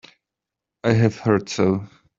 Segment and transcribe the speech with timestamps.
[0.83, 1.87] I have heard so.